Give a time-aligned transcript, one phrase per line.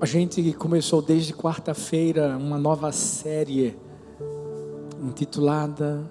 [0.00, 3.76] A gente começou desde quarta-feira uma nova série
[5.02, 6.08] intitulada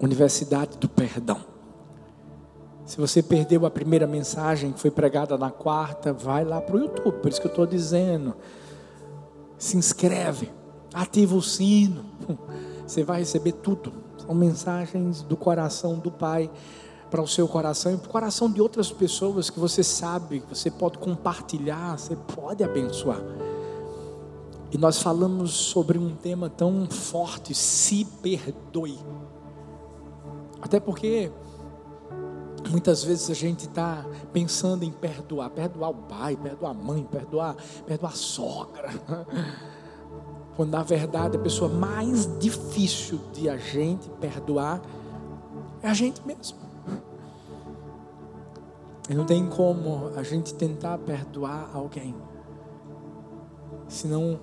[0.00, 1.38] Universidade do Perdão.
[2.84, 6.80] Se você perdeu a primeira mensagem que foi pregada na quarta, vai lá para o
[6.80, 8.34] YouTube, por isso que eu estou dizendo.
[9.56, 10.50] Se inscreve,
[10.92, 12.04] ativa o sino,
[12.84, 13.92] você vai receber tudo.
[14.18, 16.50] São mensagens do coração do Pai
[17.10, 20.54] para o seu coração e para o coração de outras pessoas que você sabe, que
[20.54, 23.20] você pode compartilhar, você pode abençoar.
[24.72, 28.98] E nós falamos sobre um tema tão forte, se perdoe.
[30.62, 31.32] Até porque
[32.70, 37.56] muitas vezes a gente está pensando em perdoar, perdoar o pai, perdoar a mãe, perdoar,
[37.84, 38.90] perdoar a sogra.
[40.54, 44.80] Quando na verdade a pessoa mais difícil de a gente perdoar
[45.82, 46.69] é a gente mesmo.
[49.10, 52.14] E não tem como a gente tentar perdoar alguém
[53.88, 54.38] se não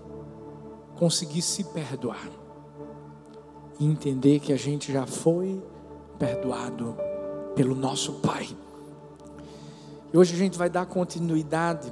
[0.97, 2.29] conseguir se perdoar
[3.79, 5.63] e entender que a gente já foi
[6.19, 6.97] perdoado
[7.55, 8.49] pelo nosso Pai.
[10.11, 11.89] E hoje a gente vai dar continuidade.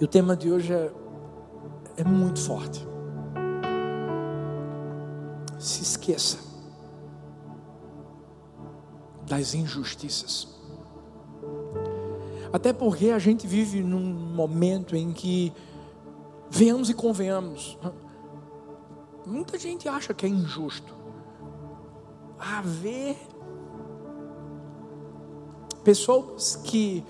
[0.00, 0.90] E o tema de hoje é,
[1.98, 2.84] é muito forte.
[5.56, 6.38] Se esqueça
[9.24, 10.56] das injustiças.
[12.52, 15.52] Até porque a gente vive num momento em que,
[16.50, 17.78] venhamos e convenhamos,
[19.26, 20.94] muita gente acha que é injusto
[22.38, 23.16] haver
[25.82, 27.04] pessoas que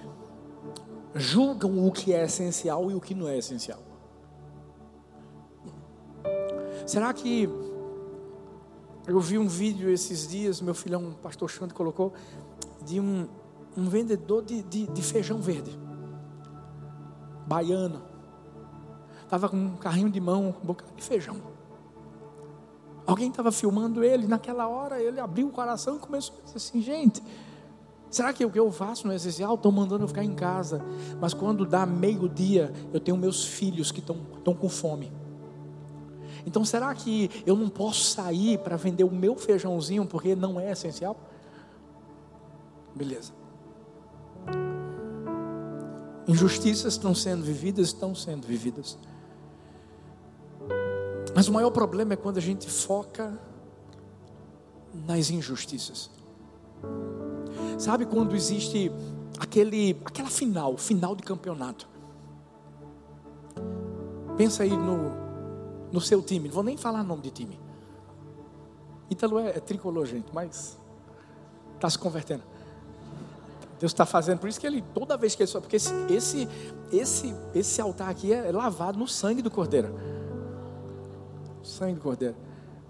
[1.15, 3.81] julgam o que é essencial e o que não é essencial.
[6.87, 7.49] Será que
[9.07, 12.13] eu vi um vídeo esses dias, meu filhão, pastor Xande, colocou,
[12.85, 13.29] de um,
[13.77, 15.79] um vendedor de, de, de feijão verde,
[17.47, 18.03] baiano.
[19.23, 21.37] Estava com um carrinho de mão, um bocado de feijão.
[23.07, 26.81] Alguém estava filmando ele, naquela hora ele abriu o coração e começou a dizer assim:
[26.81, 27.23] gente,
[28.11, 29.55] será que o que eu faço não é essencial?
[29.55, 30.85] Estão mandando eu ficar em casa,
[31.21, 35.13] mas quando dá meio-dia, eu tenho meus filhos que estão, estão com fome.
[36.45, 40.71] Então será que eu não posso sair para vender o meu feijãozinho porque não é
[40.71, 41.17] essencial?
[42.95, 43.46] Beleza.
[46.29, 48.99] Injustiças estão sendo vividas, estão sendo vividas.
[51.35, 53.39] Mas o maior problema é quando a gente foca
[55.07, 56.11] nas injustiças.
[57.79, 58.91] Sabe quando existe
[59.39, 61.87] aquele, aquela final, final de campeonato?
[64.37, 65.13] Pensa aí no,
[65.93, 67.61] no seu time, não vou nem falar nome de time.
[69.11, 70.79] Ítalo é, é tricolor, gente, mas
[71.75, 72.43] está se convertendo.
[73.79, 76.49] Deus está fazendo, por isso que ele, toda vez que ele sobe, porque esse, esse,
[76.91, 79.95] esse, esse altar aqui é lavado no sangue do cordeiro.
[81.63, 82.37] Sangue do cordeiro.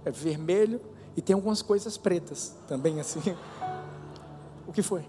[0.05, 0.81] É vermelho
[1.17, 3.21] e tem algumas coisas pretas também assim.
[4.67, 5.05] O que foi?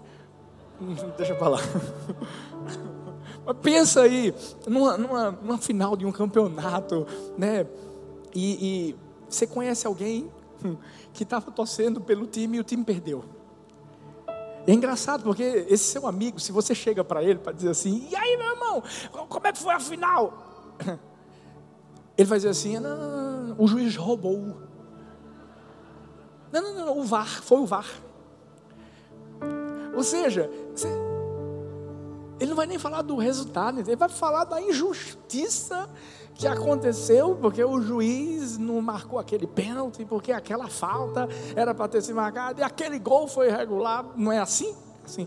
[1.16, 1.60] Deixa eu falar.
[3.46, 4.34] Mas pensa aí,
[4.66, 7.06] numa, numa, numa, final de um campeonato,
[7.36, 7.66] né?
[8.34, 8.96] E, e
[9.28, 10.30] você conhece alguém
[11.14, 13.24] que estava torcendo pelo time e o time perdeu.
[14.68, 18.14] É engraçado porque esse seu amigo, se você chega para ele para dizer assim, e
[18.14, 18.82] aí meu irmão,
[19.26, 20.76] como é que foi a final?
[22.18, 24.60] Ele vai dizer assim, não, não, não, o juiz roubou.
[26.52, 27.86] Não, não, não, o VAR, foi o VAR.
[29.94, 30.50] Ou seja,
[32.40, 35.88] ele não vai nem falar do resultado, ele vai falar da injustiça
[36.38, 42.00] que aconteceu, porque o juiz não marcou aquele pênalti, porque aquela falta era para ter
[42.00, 44.72] se marcado, e aquele gol foi irregular, não é assim?
[45.04, 45.26] Assim.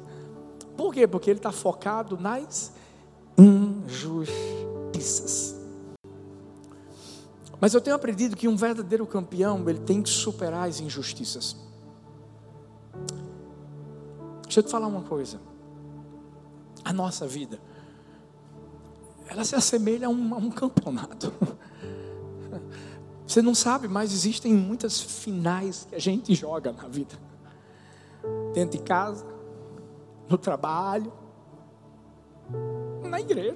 [0.78, 1.06] Por quê?
[1.06, 2.72] Porque ele está focado nas
[3.38, 4.34] injustiças.
[7.60, 11.58] Mas eu tenho aprendido que um verdadeiro campeão, ele tem que superar as injustiças.
[14.44, 15.42] Deixa eu te falar uma coisa.
[16.86, 17.60] A nossa vida
[19.32, 21.32] ela se assemelha a um, a um campeonato.
[23.26, 27.16] Você não sabe, mas existem muitas finais que a gente joga na vida.
[28.54, 29.26] Dentro de casa,
[30.28, 31.14] no trabalho,
[33.04, 33.56] na igreja,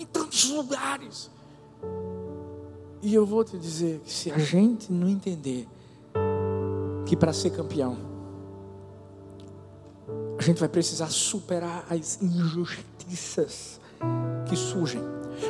[0.00, 1.30] em tantos lugares.
[3.02, 5.68] E eu vou te dizer que se a gente não entender
[7.06, 7.96] que para ser campeão,
[10.36, 13.83] a gente vai precisar superar as injustiças
[14.48, 15.02] que surgem.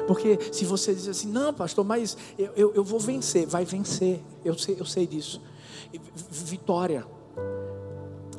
[0.07, 4.23] Porque se você diz assim, não, pastor, mas eu, eu, eu vou vencer, vai vencer,
[4.45, 5.41] eu sei, eu sei disso.
[6.31, 7.07] Vitória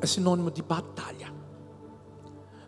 [0.00, 1.34] é sinônimo de batalha.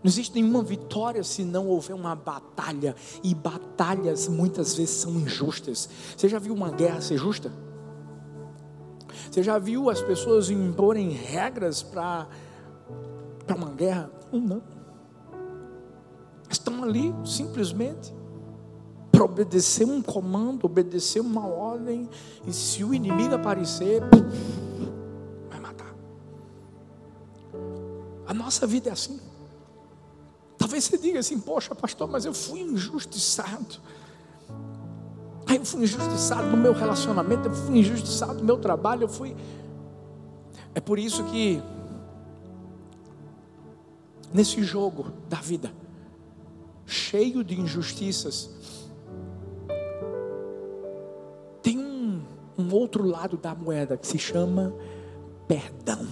[0.02, 2.94] Não existe nenhuma vitória se não houver uma batalha.
[3.22, 5.88] E batalhas muitas vezes são injustas.
[6.16, 7.52] Você já viu uma guerra ser justa?
[9.30, 12.28] Você já viu as pessoas imporem regras para
[13.54, 14.10] uma guerra?
[14.32, 14.77] Não.
[16.50, 18.14] Estão ali simplesmente
[19.10, 22.08] para obedecer um comando, obedecer uma ordem.
[22.46, 24.02] E se o inimigo aparecer,
[25.50, 25.94] vai matar.
[28.26, 29.18] A nossa vida é assim.
[30.56, 33.80] Talvez você diga assim, poxa, pastor, mas eu fui injustiçado.
[35.48, 39.34] Eu fui injustiçado no meu relacionamento, eu fui injustiçado no meu trabalho, eu fui.
[40.74, 41.62] É por isso que
[44.32, 45.72] nesse jogo da vida,
[47.08, 48.50] cheio de injustiças,
[51.62, 52.22] tem um,
[52.56, 54.74] um outro lado da moeda que se chama
[55.46, 56.06] perdão.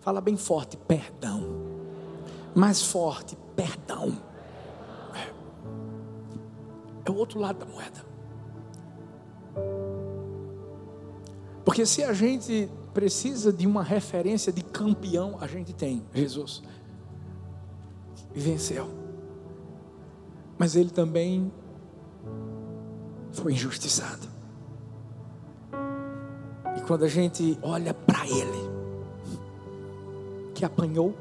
[0.00, 1.66] Fala bem forte, perdão
[2.56, 4.18] mais forte, perdão.
[5.14, 5.30] É.
[7.04, 8.02] é o outro lado da moeda.
[11.62, 16.62] Porque se a gente precisa de uma referência de campeão, a gente tem Jesus.
[18.34, 19.05] E venceu.
[20.58, 21.52] Mas ele também
[23.32, 24.26] foi injustiçado.
[26.76, 28.70] E quando a gente olha para ele,
[30.54, 31.14] que apanhou,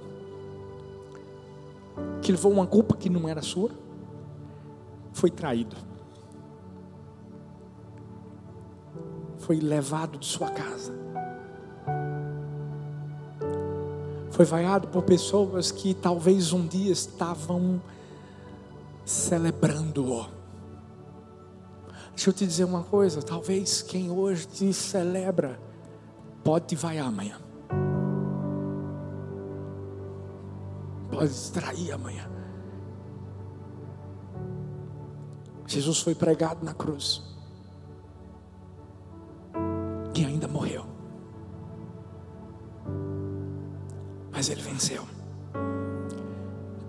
[2.21, 3.69] que levou uma culpa que não era sua,
[5.13, 5.75] foi traído.
[9.37, 10.93] Foi levado de sua casa.
[14.31, 17.81] Foi vaiado por pessoas que talvez um dia estavam
[19.05, 20.27] celebrando-o.
[22.15, 25.59] Deixa eu te dizer uma coisa: talvez quem hoje te celebra
[26.43, 27.45] pode te vaiar amanhã.
[31.15, 32.29] pode distrair amanhã.
[35.65, 37.23] Jesus foi pregado na cruz.
[40.13, 40.85] E ainda morreu.
[44.31, 45.03] Mas ele venceu.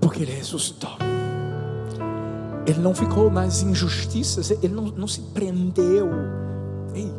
[0.00, 0.95] Porque ele ressuscitou.
[2.66, 6.10] Ele não ficou nas injustiças, ele não, não se prendeu.
[6.94, 7.12] Ei.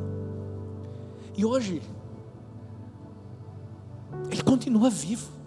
[1.38, 1.82] E hoje,
[4.30, 5.38] ele continua vivo.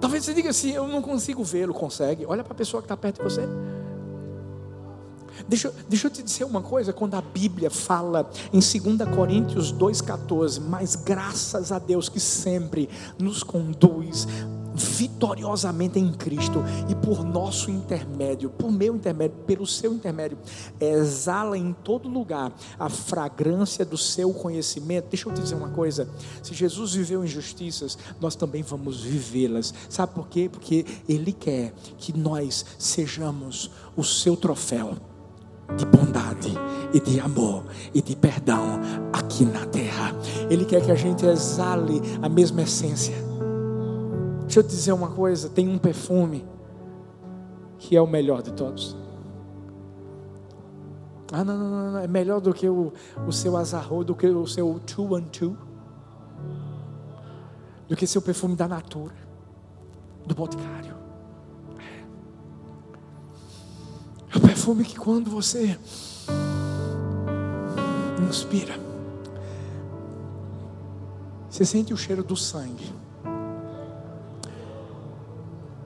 [0.00, 1.74] Talvez você diga assim: eu não consigo vê-lo.
[1.74, 2.24] Consegue?
[2.24, 3.42] Olha para a pessoa que está perto de você.
[5.46, 10.60] Deixa, deixa eu te dizer uma coisa: quando a Bíblia fala em 2 Coríntios 2,14,
[10.60, 12.88] mas graças a Deus que sempre
[13.18, 14.26] nos conduz
[14.78, 20.38] vitoriosamente em Cristo e por nosso intermédio, por meu intermédio, pelo seu intermédio,
[20.80, 25.08] exala em todo lugar a fragrância do seu conhecimento.
[25.10, 26.08] Deixa eu te dizer uma coisa:
[26.42, 29.74] se Jesus viveu injustiças, nós também vamos vivê-las.
[29.88, 30.48] Sabe por quê?
[30.50, 34.96] Porque Ele quer que nós sejamos o seu troféu
[35.76, 36.52] de bondade
[36.94, 38.80] e de amor e de perdão
[39.12, 40.14] aqui na terra.
[40.48, 43.27] Ele quer que a gente exale a mesma essência.
[44.48, 46.42] Deixa eu te dizer uma coisa: tem um perfume
[47.78, 48.96] que é o melhor de todos.
[51.30, 51.98] Ah, não, não, não, não.
[51.98, 52.90] é melhor do que o,
[53.26, 55.54] o seu azarro, do que o seu two and two,
[57.86, 59.14] do que seu perfume da natura,
[60.26, 60.96] do boticário.
[61.78, 62.04] É.
[64.34, 65.78] o perfume que quando você
[68.26, 68.80] inspira,
[71.50, 73.07] você sente o cheiro do sangue.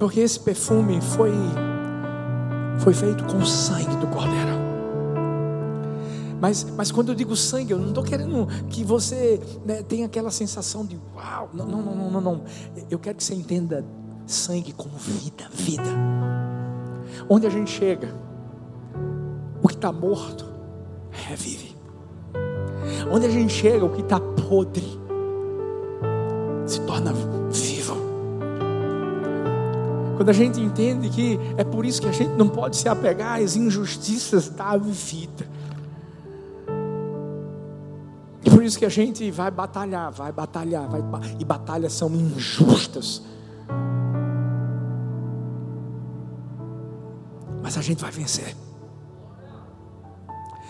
[0.03, 1.31] Porque esse perfume foi
[2.81, 4.51] foi feito com o sangue do cordeiro.
[6.41, 10.33] Mas, mas quando eu digo sangue, eu não estou querendo que você né, tenha aquela
[10.33, 11.51] sensação de uau.
[11.55, 12.43] Não, não, não, não, não.
[12.91, 13.87] Eu quero que você entenda
[14.27, 15.85] sangue como vida, vida.
[17.29, 18.13] Onde a gente chega,
[19.63, 20.53] o que está morto
[21.13, 21.77] revive.
[23.09, 25.01] Onde a gente chega, o que está podre
[30.23, 33.41] quando a gente entende que é por isso que a gente não pode se apegar
[33.41, 35.45] às injustiças da vida.
[38.45, 41.03] E por isso que a gente vai batalhar, vai batalhar, vai,
[41.41, 43.21] e batalhas são injustas.
[47.61, 48.55] Mas a gente vai vencer.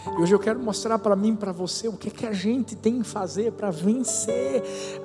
[0.04, 3.00] E hoje eu quero mostrar para mim, para você, o que, que a gente tem
[3.00, 4.62] que fazer para vencer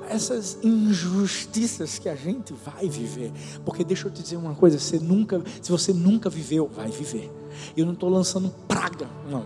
[0.09, 3.31] essas injustiças que a gente vai viver.
[3.63, 7.31] Porque deixa eu te dizer uma coisa: você nunca, se você nunca viveu, vai viver.
[7.75, 9.45] Eu não estou lançando praga, não,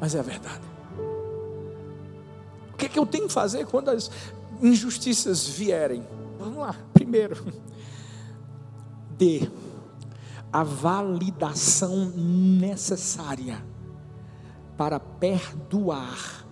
[0.00, 0.62] mas é a verdade.
[2.72, 4.10] O que, que eu tenho que fazer quando as
[4.60, 6.04] injustiças vierem?
[6.38, 7.36] Vamos lá, primeiro,
[9.16, 9.50] ter
[10.52, 13.69] a validação necessária
[14.80, 16.46] para perdoar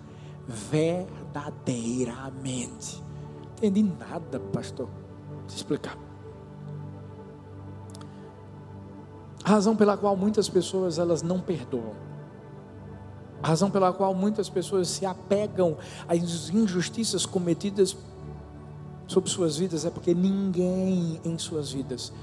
[0.47, 3.03] verdadeiramente.
[3.57, 4.85] Entendi nada, pastor.
[4.85, 5.97] Vou explicar.
[9.43, 11.95] A razão pela qual muitas pessoas elas não perdoam.
[13.41, 15.75] A razão pela qual muitas pessoas se apegam
[16.07, 17.97] às injustiças cometidas
[19.07, 22.13] sobre suas vidas é porque ninguém em suas vidas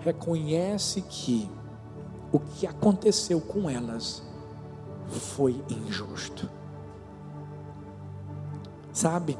[0.00, 1.46] reconhece que
[2.32, 4.31] o que aconteceu com elas
[5.12, 6.48] foi injusto.
[8.92, 9.38] Sabe?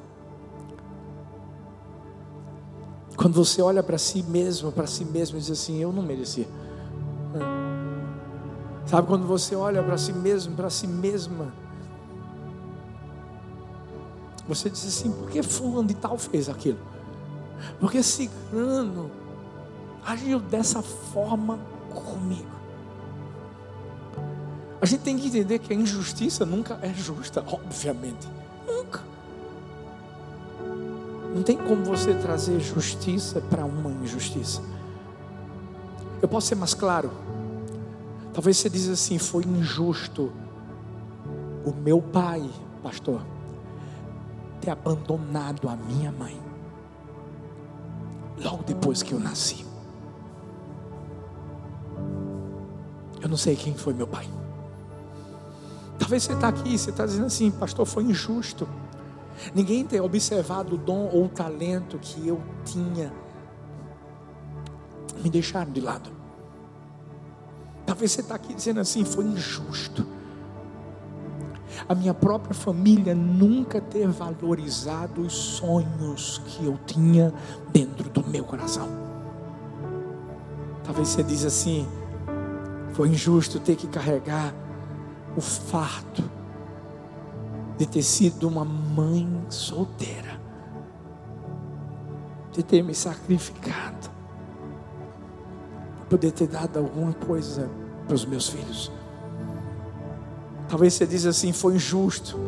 [3.17, 6.49] Quando você olha para si mesmo, para si mesmo e diz assim: Eu não merecia.
[8.87, 11.53] Sabe quando você olha para si mesmo, para si mesma,
[14.47, 16.79] você diz assim: por que fulano de tal fez aquilo?
[17.79, 19.11] Porque cigano
[20.05, 21.59] agiu dessa forma
[21.95, 22.62] comigo.
[24.83, 28.27] A gente tem que entender que a injustiça nunca é justa, obviamente.
[28.67, 29.01] Nunca.
[31.33, 34.61] Não tem como você trazer justiça para uma injustiça.
[36.21, 37.13] Eu posso ser mais claro.
[38.35, 40.33] Talvez você diz assim: foi injusto
[41.65, 42.51] o meu pai,
[42.83, 43.25] pastor,
[44.61, 46.37] ter abandonado a minha mãe
[48.37, 49.65] logo depois que eu nasci.
[53.21, 54.42] Eu não sei quem foi meu pai.
[56.13, 58.69] Talvez você está aqui, você está dizendo assim, pastor, foi injusto.
[59.55, 63.11] Ninguém ter observado o dom ou o talento que eu tinha.
[65.25, 66.11] Me deixaram de lado.
[67.87, 70.07] Talvez você está aqui dizendo assim, foi injusto.
[71.89, 77.33] A minha própria família nunca ter valorizado os sonhos que eu tinha
[77.73, 78.87] dentro do meu coração.
[80.85, 81.89] Talvez você diz assim,
[82.93, 84.53] foi injusto ter que carregar
[85.37, 86.31] o fardo
[87.79, 90.41] de ter sido uma mãe solteira,
[92.53, 94.11] de ter me sacrificado,
[95.97, 97.71] para poder ter dado alguma coisa
[98.07, 98.93] para os meus filhos.
[100.69, 102.39] Talvez você diz assim, foi injusto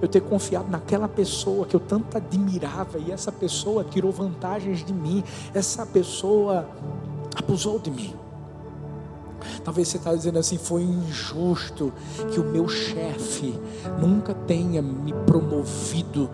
[0.00, 4.92] eu ter confiado naquela pessoa que eu tanto admirava e essa pessoa tirou vantagens de
[4.92, 6.68] mim, essa pessoa
[7.36, 8.14] abusou de mim.
[9.64, 11.92] Talvez você está dizendo assim: foi injusto
[12.32, 13.58] que o meu chefe
[14.00, 16.30] nunca tenha me promovido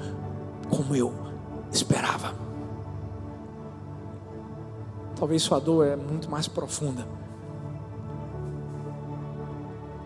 [0.69, 1.13] como eu
[1.73, 2.35] esperava.
[5.17, 7.07] Talvez sua dor é muito mais profunda.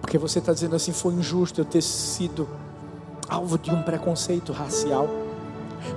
[0.01, 2.49] Porque você está dizendo assim: foi injusto eu ter sido
[3.29, 5.09] alvo de um preconceito racial.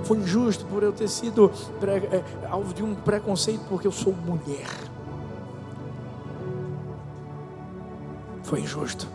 [0.04, 1.50] Foi injusto por eu ter sido
[1.82, 4.91] é, alvo de um preconceito porque eu sou mulher.
[8.52, 9.08] Foi injusto.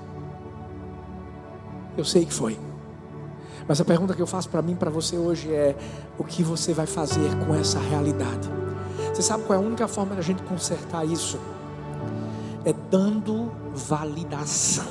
[1.95, 2.57] Eu sei que foi.
[3.67, 5.75] Mas a pergunta que eu faço para mim, para você hoje é:
[6.17, 8.49] o que você vai fazer com essa realidade?
[9.13, 11.39] Você sabe qual é a única forma da gente consertar isso?
[12.65, 14.87] É dando validação.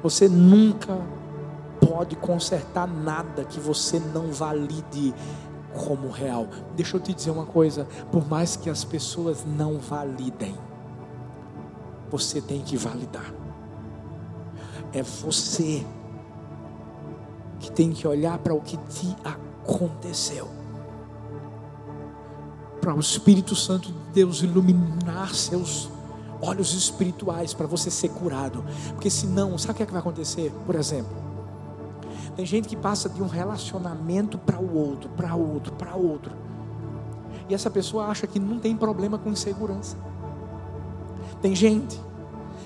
[0.00, 0.96] Você nunca
[1.80, 5.12] pode consertar nada que você não valide
[5.74, 6.46] como real.
[6.76, 10.54] Deixa eu te dizer uma coisa: por mais que as pessoas não validem,
[12.10, 13.32] você tem que validar.
[14.92, 15.84] É você
[17.58, 20.48] que tem que olhar para o que te aconteceu.
[22.80, 25.90] Para o Espírito Santo de Deus iluminar seus
[26.40, 28.64] olhos espirituais para você ser curado.
[28.90, 30.52] Porque senão, sabe o que, é que vai acontecer?
[30.64, 31.16] Por exemplo,
[32.36, 36.32] tem gente que passa de um relacionamento para o outro, para outro, para outro.
[37.48, 39.96] E essa pessoa acha que não tem problema com insegurança.
[41.46, 42.02] Tem gente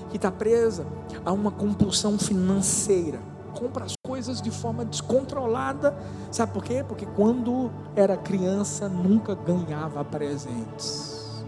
[0.09, 0.87] que está presa
[1.23, 3.19] a uma compulsão financeira,
[3.53, 5.95] compra as coisas de forma descontrolada.
[6.31, 6.83] Sabe por quê?
[6.83, 11.43] Porque quando era criança nunca ganhava presentes.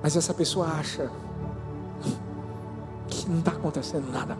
[0.00, 1.10] Mas essa pessoa acha
[3.08, 4.38] que não está acontecendo nada.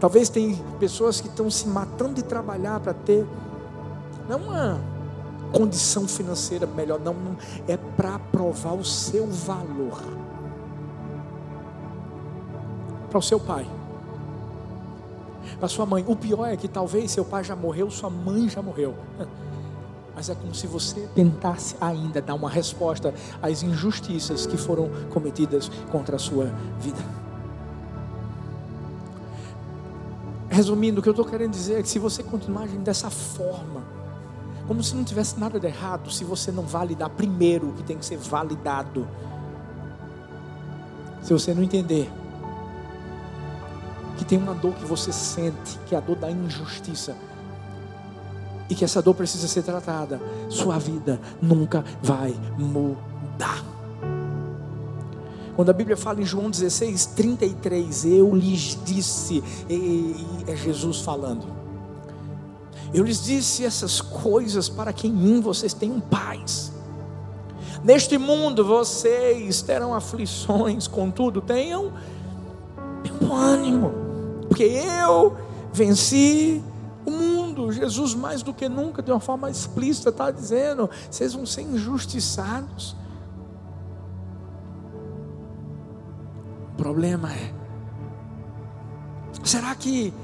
[0.00, 3.24] Talvez tem pessoas que estão se matando de trabalhar para ter
[4.28, 4.93] não uma
[5.56, 7.36] condição financeira melhor, não, não
[7.68, 10.00] é para provar o seu valor
[13.14, 13.64] para o seu pai,
[15.60, 16.04] para sua mãe.
[16.08, 18.92] O pior é que talvez seu pai já morreu, sua mãe já morreu.
[20.16, 25.70] Mas é como se você tentasse ainda dar uma resposta às injustiças que foram cometidas
[25.92, 26.46] contra a sua
[26.80, 26.98] vida.
[30.50, 33.84] Resumindo, o que eu estou querendo dizer é que se você continuar agindo dessa forma,
[34.66, 37.98] Como se não tivesse nada de errado se você não validar primeiro o que tem
[37.98, 39.06] que ser validado.
[41.22, 42.10] Se você não entender
[44.16, 47.16] que tem uma dor que você sente, que é a dor da injustiça,
[48.68, 53.62] e que essa dor precisa ser tratada, sua vida nunca vai mudar.
[55.54, 61.00] Quando a Bíblia fala em João 16, 33, eu lhes disse, e, e é Jesus
[61.00, 61.46] falando,
[62.94, 66.72] eu lhes disse essas coisas para que em mim vocês tenham paz.
[67.82, 71.92] Neste mundo vocês terão aflições, contudo, tenham,
[73.02, 73.92] tenham ânimo,
[74.48, 75.36] porque eu
[75.72, 76.62] venci
[77.04, 77.72] o mundo.
[77.72, 82.96] Jesus, mais do que nunca, de uma forma explícita, está dizendo: vocês vão ser injustiçados.
[86.72, 87.52] O problema é:
[89.42, 90.14] será que,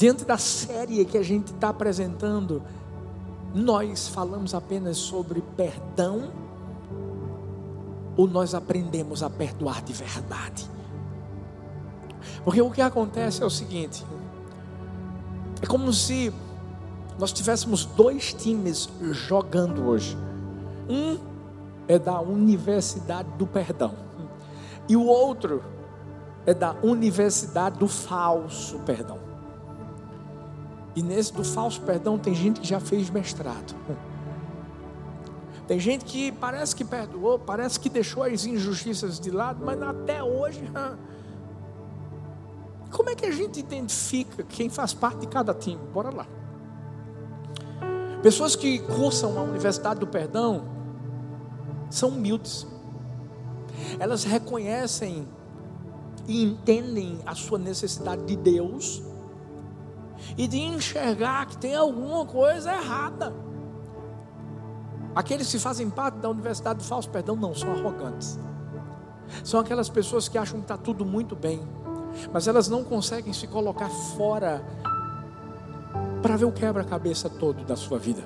[0.00, 2.62] diante da série que a gente está apresentando,
[3.54, 6.32] nós falamos apenas sobre perdão?
[8.16, 10.66] Ou nós aprendemos a perdoar de verdade?
[12.42, 14.02] Porque o que acontece é o seguinte:
[15.60, 16.32] é como se
[17.18, 20.16] nós tivéssemos dois times jogando hoje.
[20.88, 21.18] Um
[21.86, 23.94] é da Universidade do Perdão,
[24.88, 25.62] e o outro
[26.46, 29.29] é da Universidade do Falso Perdão.
[30.94, 33.74] E nesse do falso perdão tem gente que já fez mestrado.
[35.66, 40.22] Tem gente que parece que perdoou, parece que deixou as injustiças de lado, mas até
[40.22, 40.64] hoje
[42.90, 45.80] como é que a gente identifica quem faz parte de cada time?
[45.92, 46.26] Bora lá.
[48.22, 50.64] Pessoas que cursam a Universidade do Perdão
[51.88, 52.66] são humildes.
[53.98, 55.26] Elas reconhecem
[56.26, 59.02] e entendem a sua necessidade de Deus
[60.36, 63.34] e de enxergar que tem alguma coisa errada.
[65.14, 68.38] Aqueles que fazem parte da Universidade do Falso Perdão não são arrogantes.
[69.44, 71.60] São aquelas pessoas que acham que está tudo muito bem
[72.32, 74.62] mas elas não conseguem se colocar fora
[76.22, 78.22] para ver o quebra-cabeça todo da sua vida.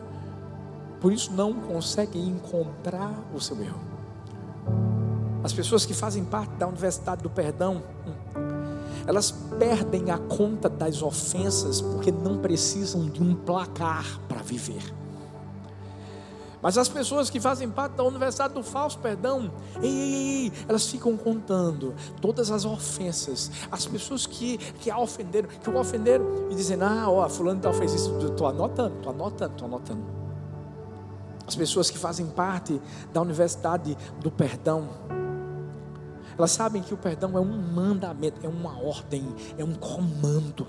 [1.01, 3.81] Por isso não conseguem encontrar o seu erro.
[5.43, 7.83] As pessoas que fazem parte da Universidade do Perdão,
[9.07, 14.95] elas perdem a conta das ofensas porque não precisam de um placar para viver.
[16.65, 20.87] Mas as pessoas que fazem parte da universidade do falso perdão, ei, ei, ei, elas
[20.87, 26.55] ficam contando todas as ofensas, as pessoas que, que a ofenderam, que o ofenderam, e
[26.55, 30.05] dizendo: Ah, ó, fulano tal fez isso, estou anotando, estou anotando, estou anotando.
[31.47, 32.81] As pessoas que fazem parte
[33.13, 34.89] da universidade do perdão,
[36.37, 39.25] elas sabem que o perdão é um mandamento, é uma ordem,
[39.57, 40.67] é um comando.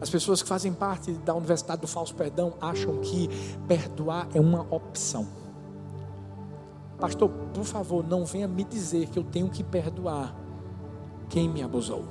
[0.00, 3.28] As pessoas que fazem parte da Universidade do Falso Perdão acham que
[3.68, 5.26] perdoar é uma opção.
[6.98, 10.34] Pastor, por favor, não venha me dizer que eu tenho que perdoar
[11.28, 12.04] quem me abusou.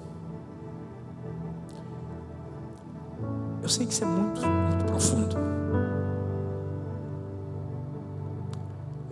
[3.61, 5.35] Eu sei que isso é muito, muito profundo.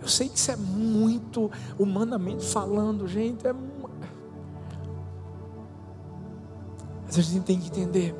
[0.08, 3.46] Eu sei que isso é muito humanamente falando, gente.
[3.46, 3.52] É...
[7.04, 8.14] Mas a gente tem que entender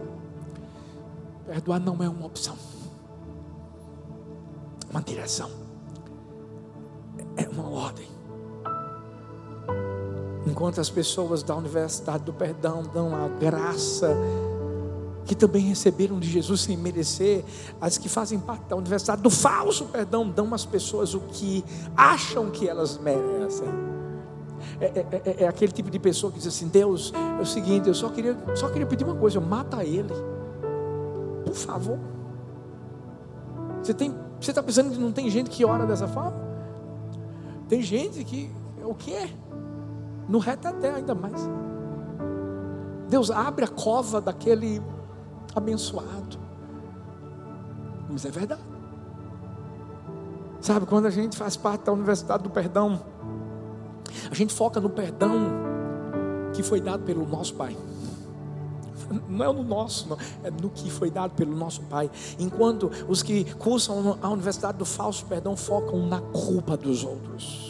[1.49, 2.55] Perdoar não é uma opção,
[4.87, 5.51] é uma direção,
[7.39, 8.07] é uma ordem.
[10.47, 14.15] Enquanto as pessoas da Universidade do Perdão dão a graça
[15.29, 17.45] que também receberam de Jesus sem merecer,
[17.79, 21.63] as que fazem parte da Universidade do Falso Perdão dão às pessoas o que
[21.95, 23.69] acham que elas merecem.
[24.81, 27.89] É, é, é, é, aquele tipo de pessoa que diz assim: Deus, é o seguinte,
[27.89, 30.15] eu só queria, só queria pedir uma coisa, mata ele
[31.45, 31.99] por favor.
[33.83, 36.41] Você tem, você está pensando que não tem gente que ora dessa forma?
[37.69, 38.51] Tem gente que
[38.83, 39.29] o que é?
[40.27, 41.47] No até ainda mais.
[43.11, 44.81] Deus abre a cova daquele
[45.59, 46.39] abençoado.
[48.09, 48.63] Mas é verdade.
[50.61, 53.01] Sabe, quando a gente faz parte da Universidade do Perdão,
[54.31, 55.53] a gente foca no perdão
[56.53, 57.77] que foi dado pelo nosso Pai
[59.29, 62.11] não é no nosso, não, é no que foi dado pelo nosso Pai.
[62.39, 67.69] Enquanto os que cursam a universidade do falso perdão focam na culpa dos outros.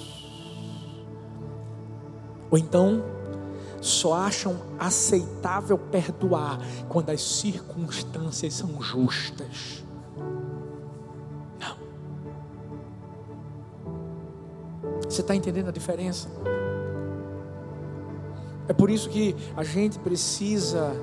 [2.50, 3.02] Ou então,
[3.88, 9.84] só acham aceitável perdoar quando as circunstâncias são justas.
[11.58, 11.76] Não.
[15.04, 16.28] Você está entendendo a diferença?
[18.68, 20.94] É por isso que a gente precisa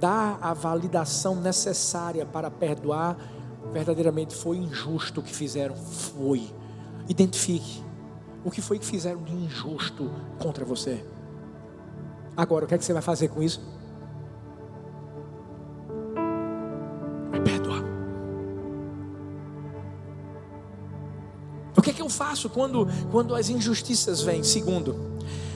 [0.00, 3.16] dar a validação necessária para perdoar,
[3.72, 5.76] verdadeiramente foi injusto o que fizeram.
[5.76, 6.52] Foi.
[7.08, 7.82] Identifique
[8.44, 11.02] o que foi que fizeram de injusto contra você.
[12.36, 13.60] Agora, o que é que você vai fazer com isso?
[17.30, 17.82] Vai perdoar.
[21.76, 24.42] O que é que eu faço quando, quando as injustiças vêm?
[24.42, 24.96] Segundo,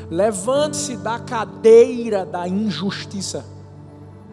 [0.08, 3.44] levante-se da cadeira da injustiça.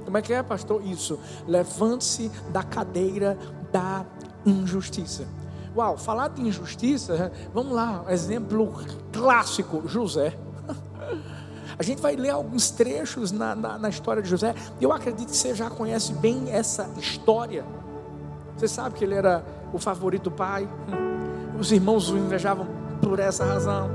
[0.04, 0.86] Como é que é, pastor?
[0.86, 1.20] Isso.
[1.48, 3.38] Levante-se da cadeira
[3.72, 4.06] da
[4.46, 5.28] injustiça.
[5.76, 8.72] Uau, falar de injustiça, vamos lá, exemplo
[9.12, 10.45] clássico: José.
[11.78, 15.36] A gente vai ler alguns trechos na, na, na história de José, eu acredito que
[15.36, 17.66] você já conhece bem essa história.
[18.56, 20.70] Você sabe que ele era o favorito do pai,
[21.60, 22.68] os irmãos o invejavam
[23.02, 23.90] por essa razão,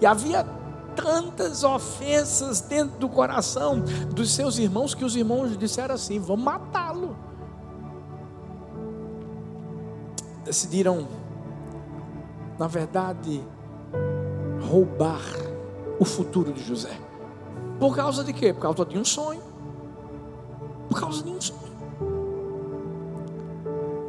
[0.00, 0.46] e havia
[0.94, 3.80] tantas ofensas dentro do coração
[4.14, 7.16] dos seus irmãos que os irmãos disseram assim: vamos matá-lo.
[10.44, 11.06] Decidiram,
[12.58, 13.42] na verdade,
[14.68, 15.22] roubar
[16.00, 16.98] o futuro de José.
[17.78, 18.54] Por causa de quê?
[18.54, 19.42] Por causa de um sonho.
[20.88, 21.60] Por causa de um sonho.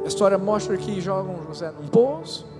[0.02, 2.50] A história mostra que jogam José num poço.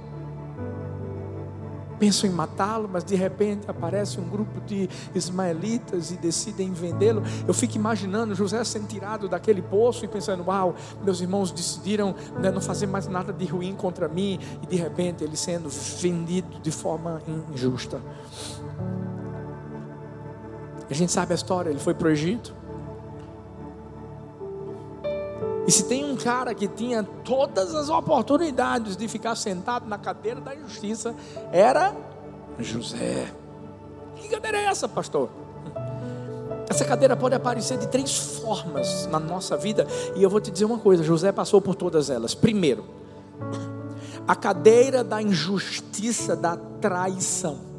[1.99, 7.23] Pensam em matá-lo, mas de repente aparece um grupo de ismaelitas e decidem vendê-lo.
[7.47, 12.51] Eu fico imaginando José sendo tirado daquele poço e pensando: Uau, meus irmãos decidiram né,
[12.51, 16.71] não fazer mais nada de ruim contra mim, e de repente ele sendo vendido de
[16.73, 18.01] forma injusta.
[20.93, 22.55] A gente sabe a história, ele foi para o Egito.
[25.67, 30.39] E se tem um cara que tinha todas as oportunidades de ficar sentado na cadeira
[30.39, 31.15] da justiça,
[31.51, 31.97] era
[32.59, 33.33] José.
[34.17, 35.31] Que cadeira é essa, pastor?
[36.69, 40.67] Essa cadeira pode aparecer de três formas na nossa vida, e eu vou te dizer
[40.67, 42.35] uma coisa: José passou por todas elas.
[42.35, 42.85] Primeiro,
[44.29, 47.72] a cadeira da injustiça, da traição.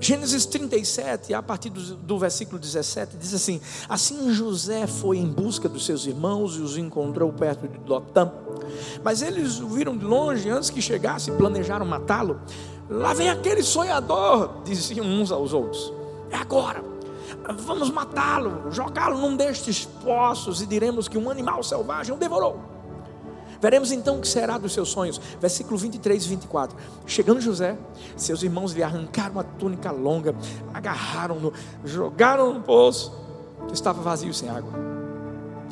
[0.00, 5.68] Gênesis 37, a partir do, do, versículo 17, diz assim: Assim José foi em busca
[5.68, 8.32] dos seus irmãos e os encontrou perto de Dotã.
[9.04, 12.40] Mas eles o viram de longe, antes que chegasse, planejaram matá-lo.
[12.88, 15.92] Lá vem aquele sonhador, diziam uns aos outros.
[16.30, 16.82] É agora,
[17.58, 22.79] vamos matá-lo, jogá-lo num destes poços e diremos que um animal selvagem o devorou.
[23.60, 25.20] Veremos então o que será dos seus sonhos.
[25.40, 26.76] Versículo 23 e 24.
[27.06, 27.76] Chegando José,
[28.16, 30.34] seus irmãos lhe arrancaram uma túnica longa,
[30.72, 31.52] agarraram-no,
[31.84, 33.12] jogaram no poço,
[33.68, 34.72] que estava vazio sem água.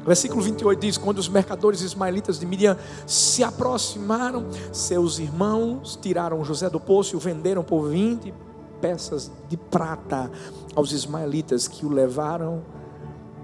[0.05, 6.71] Versículo 28 diz: Quando os mercadores ismaelitas de Midian se aproximaram, seus irmãos tiraram José
[6.71, 8.33] do poço e o venderam por 20
[8.81, 10.31] peças de prata
[10.75, 12.63] aos ismaelitas que o levaram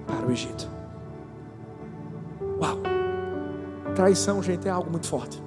[0.07, 0.69] para o Egito.
[2.61, 3.04] Uau!
[3.95, 5.43] Traição, gente, é algo muito forte.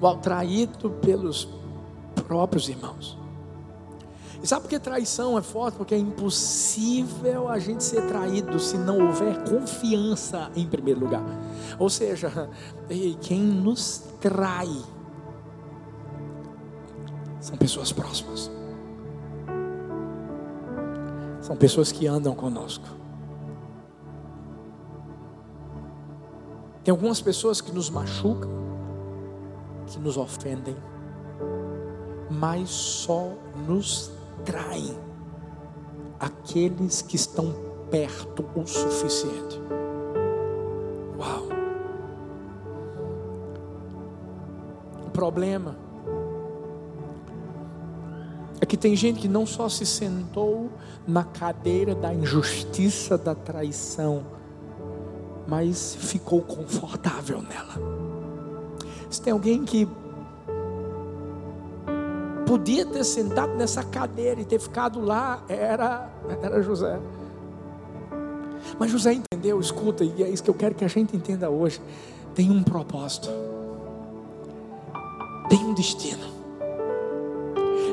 [0.00, 1.48] Mal traído pelos
[2.26, 3.18] próprios irmãos.
[4.42, 5.76] E sabe por que traição é forte?
[5.76, 11.24] Porque é impossível a gente ser traído se não houver confiança em primeiro lugar.
[11.78, 12.48] Ou seja,
[13.20, 14.70] quem nos trai
[17.40, 18.50] são pessoas próximas.
[21.40, 22.97] São pessoas que andam conosco.
[26.88, 28.48] Tem algumas pessoas que nos machucam,
[29.88, 30.74] que nos ofendem,
[32.30, 33.30] mas só
[33.66, 34.10] nos
[34.42, 34.96] traem
[36.18, 37.54] aqueles que estão
[37.90, 39.60] perto o suficiente.
[41.18, 41.48] Uau!
[45.06, 45.76] O problema
[48.62, 50.70] é que tem gente que não só se sentou
[51.06, 54.37] na cadeira da injustiça, da traição,
[55.48, 57.74] mas ficou confortável nela.
[59.08, 59.88] Se tem alguém que
[62.46, 66.10] podia ter sentado nessa cadeira e ter ficado lá, era,
[66.42, 67.00] era José.
[68.78, 71.80] Mas José entendeu, escuta, e é isso que eu quero que a gente entenda hoje.
[72.34, 73.30] Tem um propósito,
[75.48, 76.37] tem um destino.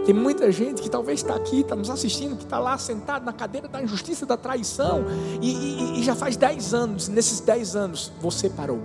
[0.06, 3.34] Tem muita gente que talvez está aqui, está nos assistindo, que está lá sentado na
[3.34, 5.04] cadeira da injustiça, da traição,
[5.42, 8.80] e, e, e já faz dez anos, nesses dez anos, você parou.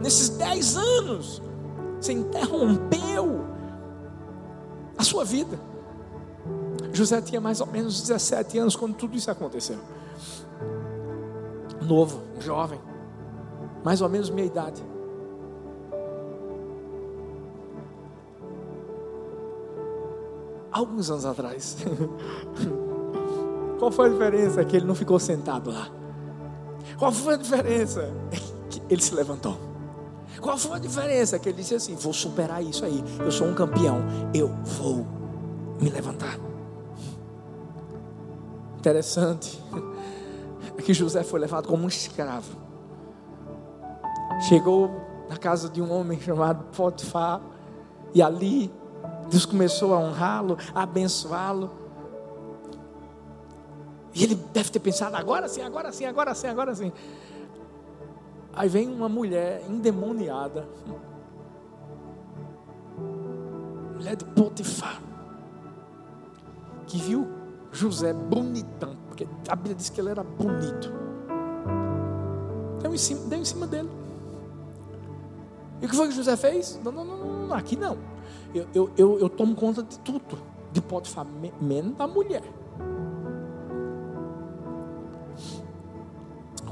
[0.00, 1.42] Nesses dez anos,
[2.00, 3.44] você interrompeu
[4.96, 5.60] a sua vida.
[6.94, 9.78] José tinha mais ou menos 17 anos quando tudo isso aconteceu.
[11.82, 12.80] Novo, jovem,
[13.84, 14.82] mais ou menos minha idade.
[20.72, 21.76] Alguns anos atrás.
[23.78, 24.60] Qual foi a diferença?
[24.60, 25.88] É que ele não ficou sentado lá.
[26.98, 28.12] Qual foi a diferença?
[28.30, 28.36] É
[28.70, 29.56] que ele se levantou.
[30.40, 31.36] Qual foi a diferença?
[31.36, 33.02] É que ele disse assim: Vou superar isso aí.
[33.20, 34.00] Eu sou um campeão.
[34.32, 35.06] Eu vou
[35.80, 36.38] me levantar.
[38.78, 39.62] Interessante
[40.76, 42.56] é que José foi levado como um escravo.
[44.48, 44.90] Chegou
[45.28, 47.40] na casa de um homem chamado Potifar
[48.14, 48.72] e ali
[49.32, 51.70] Deus começou a honrá-lo, a abençoá-lo.
[54.14, 56.92] E ele deve ter pensado: agora sim, agora sim, agora sim, agora sim.
[58.52, 60.68] Aí vem uma mulher endemoniada,
[63.96, 65.00] mulher de Potifar,
[66.86, 67.26] que viu
[67.72, 70.92] José bonitão, porque a Bíblia diz que ele era bonito.
[72.82, 73.88] Deu em cima, deu em cima dele.
[75.80, 76.78] E o que foi que José fez?
[76.84, 78.11] Não, não, não, não aqui não.
[78.54, 80.38] Eu, eu, eu, eu tomo conta de tudo,
[80.72, 81.26] de Potifar,
[81.60, 82.42] menos da mulher.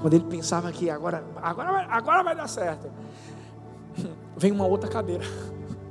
[0.01, 2.91] Quando ele pensava que agora, agora, agora vai dar certo,
[4.37, 5.25] vem uma outra cadeira.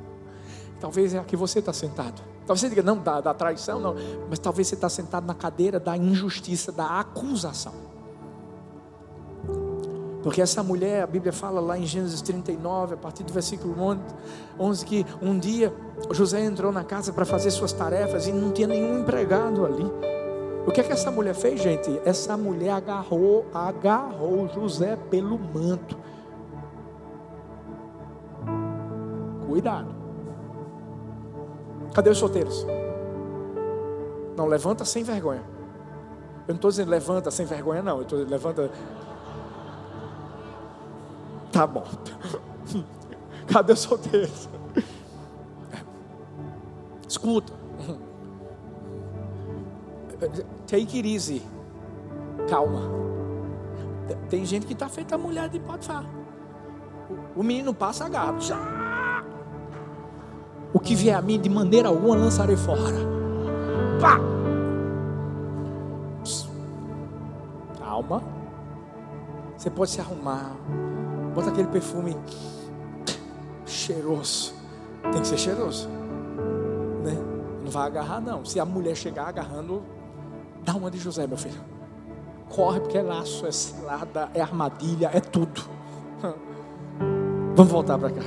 [0.79, 2.21] Talvez é a que você está sentado.
[2.45, 3.95] Talvez você diga, não, da, da traição, não.
[4.27, 7.73] Mas talvez você está sentado na cadeira da injustiça, da acusação.
[10.21, 13.75] Porque essa mulher, a Bíblia fala lá em Gênesis 39, a partir do versículo
[14.59, 15.73] 11, que um dia
[16.11, 19.89] José entrou na casa para fazer suas tarefas e não tinha nenhum empregado ali.
[20.67, 22.01] O que é que essa mulher fez, gente?
[22.03, 25.97] Essa mulher agarrou, agarrou José pelo manto.
[29.47, 29.95] Cuidado.
[31.93, 32.67] Cadê os solteiros?
[34.35, 35.43] Não, levanta sem vergonha.
[36.47, 37.97] Eu não estou dizendo levanta sem vergonha, não.
[37.97, 38.69] Eu estou dizendo levanta
[41.59, 41.83] Tá bom.
[43.45, 44.47] Cadê os solteiros?
[47.05, 47.51] Escuta.
[50.65, 51.41] Take it easy.
[52.49, 52.79] Calma.
[54.29, 56.05] Tem gente que está feita a mulher de Potifar.
[57.35, 58.53] O menino passa gato.
[60.71, 62.95] O que vier a mim, de maneira alguma lançarei fora.
[63.99, 64.17] Pá!
[67.77, 68.23] Calma.
[69.57, 70.55] Você pode se arrumar.
[71.39, 72.17] Bota aquele perfume
[73.65, 74.53] cheiroso.
[75.09, 75.87] Tem que ser cheiroso.
[75.87, 77.17] Né?
[77.63, 78.43] Não vai agarrar, não.
[78.43, 79.81] Se a mulher chegar agarrando,
[80.65, 81.61] dá uma de José, meu filho.
[82.49, 85.61] Corre, porque é laço, é cilada, é armadilha, é tudo.
[87.55, 88.21] Vamos voltar para cá.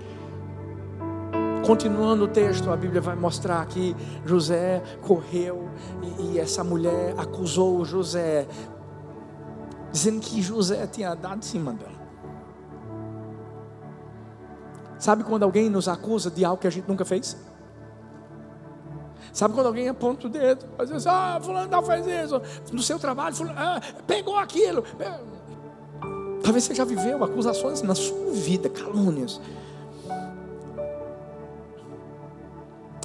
[1.66, 5.70] Continuando o texto, a Bíblia vai mostrar que José correu
[6.18, 8.46] e, e essa mulher acusou José,
[9.90, 11.99] dizendo que José tinha dado em cima dela.
[15.00, 17.34] Sabe quando alguém nos acusa de algo que a gente nunca fez?
[19.32, 22.98] Sabe quando alguém aponta o dedo, às vezes, ah, fulano não faz isso, no seu
[22.98, 24.84] trabalho, fulano, ah, pegou aquilo.
[26.42, 29.40] Talvez você já viveu acusações na sua vida, calúnias.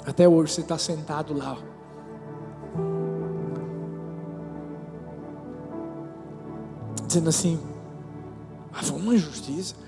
[0.06, 1.58] Até hoje você está sentado lá.
[7.08, 7.58] Dizendo assim,
[8.74, 9.85] ah, foi uma injustiça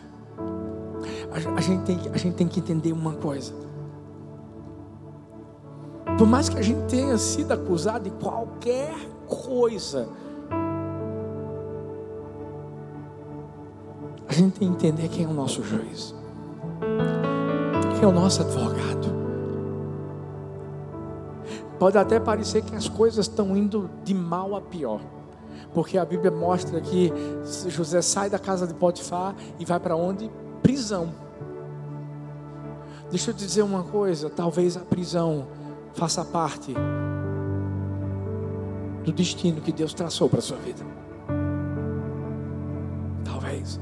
[1.55, 3.53] a, gente tem, a gente tem que entender uma coisa.
[6.17, 8.93] Por mais que a gente tenha sido acusado de qualquer
[9.27, 10.09] coisa,
[14.27, 16.15] a gente tem que entender quem é o nosso juiz,
[17.93, 19.15] quem é o nosso advogado.
[21.77, 25.01] Pode até parecer que as coisas estão indo de mal a pior,
[25.71, 27.13] porque a Bíblia mostra que
[27.67, 30.31] José sai da casa de Potifar e vai para onde?
[30.63, 31.26] Prisão.
[33.09, 35.47] Deixa eu te dizer uma coisa: talvez a prisão
[35.93, 36.73] faça parte
[39.03, 40.83] do destino que Deus traçou para a sua vida.
[43.23, 43.79] Talvez.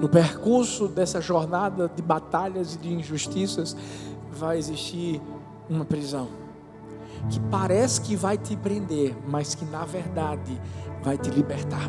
[0.00, 3.76] No percurso dessa jornada de batalhas e de injustiças,
[4.30, 5.22] vai existir
[5.70, 6.28] uma prisão
[7.30, 10.60] que parece que vai te prender, mas que na verdade
[11.02, 11.88] vai te libertar.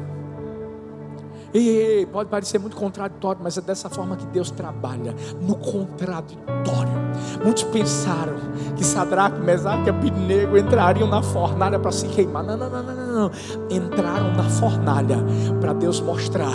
[1.53, 5.55] Ei, ei, ei, pode parecer muito contraditório, mas é dessa forma que Deus trabalha no
[5.55, 6.91] contraditório.
[7.43, 8.35] Muitos pensaram
[8.75, 12.43] que Sadraque, Mesaque e Abednego entrariam na fornalha para se queimar.
[12.43, 13.31] Não, não, não, não, não, não.
[13.69, 15.17] Entraram na fornalha
[15.61, 16.53] para Deus mostrar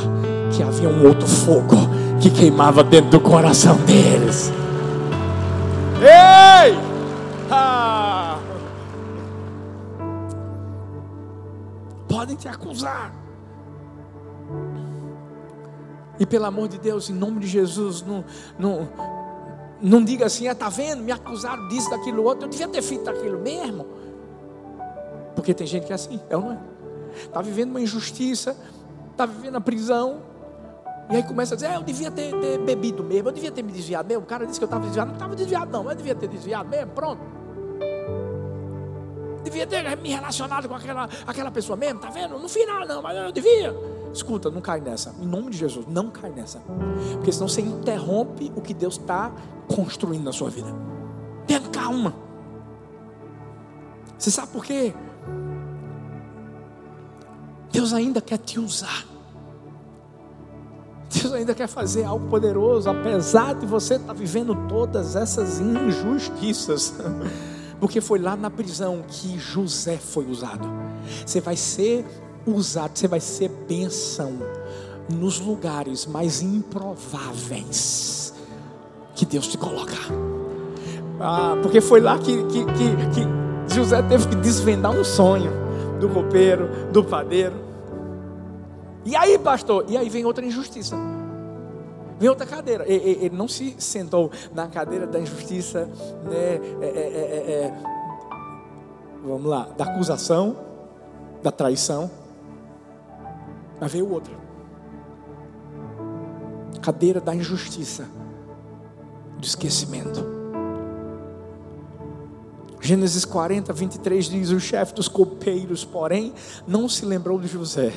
[0.55, 1.77] que havia um outro fogo
[2.21, 4.53] que queimava dentro do coração deles.
[6.01, 6.79] Ei!
[7.51, 8.39] Ah!
[12.09, 13.22] Podem te acusar
[16.23, 18.25] e pelo amor de Deus, em nome de Jesus, não,
[18.57, 18.89] não,
[19.81, 23.11] não diga assim, está ah, vendo, me acusaram disso, daquilo outro, eu devia ter feito
[23.11, 23.89] aquilo mesmo.
[25.35, 26.59] Porque tem gente que é assim, é ou não é?
[27.25, 28.57] Está vivendo uma injustiça,
[29.11, 30.23] está vivendo a prisão,
[31.11, 33.65] e aí começa a dizer, é, eu devia ter, ter, bebido mesmo, eu devia ter
[33.65, 34.23] me desviado mesmo.
[34.23, 36.69] O cara disse que eu estava desviado, não estava desviado não, eu devia ter desviado
[36.69, 37.21] mesmo, pronto.
[39.43, 42.39] Devia ter me relacionado com aquela, aquela pessoa mesmo, tá vendo?
[42.39, 43.75] No final não, mas eu devia.
[44.13, 45.15] Escuta, não cai nessa.
[45.21, 46.63] Em nome de Jesus, não cai nessa.
[47.15, 49.33] Porque senão você interrompe o que Deus está
[49.75, 50.69] construindo na sua vida.
[51.47, 52.15] Tenha calma.
[54.19, 54.95] Você sabe por quê?
[57.73, 59.07] Deus ainda quer te usar.
[61.11, 66.95] Deus ainda quer fazer algo poderoso, apesar de você estar tá vivendo todas essas injustiças.
[67.81, 70.69] Porque foi lá na prisão que José foi usado.
[71.27, 72.07] Você vai ser
[72.47, 74.33] usado, você vai ser bênção
[75.09, 78.35] nos lugares mais improváveis
[79.15, 80.09] que Deus te colocar.
[81.21, 85.53] Ah, porque foi lá que, que, que, que José teve que desvendar um sonho
[86.01, 87.55] do copeiro, do padeiro.
[89.05, 89.85] E aí, pastor?
[89.89, 90.97] E aí vem outra injustiça.
[92.19, 92.85] Vem outra cadeira.
[92.87, 95.89] Ele, não se sentou na cadeira da injustiça,
[96.25, 96.61] né?
[96.81, 97.75] É, é, é, é
[99.25, 100.57] vamos lá, da acusação,
[101.43, 102.11] da traição.
[103.83, 104.33] Mas veio outra.
[106.81, 108.09] Cadeira da injustiça,
[109.37, 110.25] do esquecimento.
[112.81, 116.33] Gênesis 40, 23 diz: O chefe dos copeiros, porém,
[116.65, 117.93] não se lembrou de José.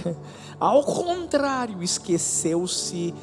[0.59, 3.13] Ao contrário, esqueceu-se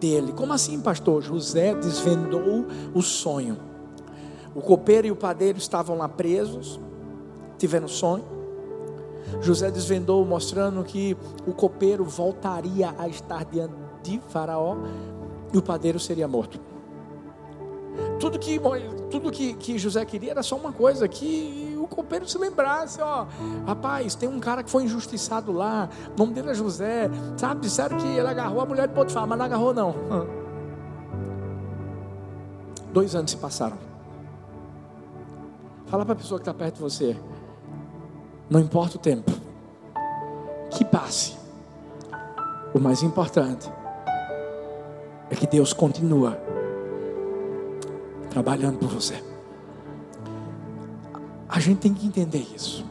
[0.00, 0.32] dele.
[0.32, 1.20] Como assim, pastor?
[1.20, 3.58] José desvendou o sonho.
[4.54, 6.80] O copeiro e o padeiro estavam lá presos,
[7.58, 8.39] tiveram sonho.
[9.40, 11.16] José desvendou, mostrando que
[11.46, 14.76] o copeiro voltaria a estar diante de Faraó
[15.52, 16.60] e o padeiro seria morto.
[18.18, 18.60] Tudo que,
[19.10, 23.26] tudo que, que José queria era só uma coisa: que o copeiro se lembrasse, ó,
[23.66, 27.62] rapaz, tem um cara que foi injustiçado lá, o nome dele é José, sabe?
[27.62, 29.94] Disseram que ele agarrou a mulher de Potifar, mas não agarrou, não.
[32.92, 33.78] Dois anos se passaram.
[35.86, 37.16] Fala para a pessoa que está perto de você.
[38.50, 39.30] Não importa o tempo
[40.72, 41.38] que passe.
[42.74, 43.70] O mais importante
[45.30, 46.36] é que Deus continua
[48.28, 49.22] trabalhando por você.
[51.48, 52.84] A gente tem que entender isso.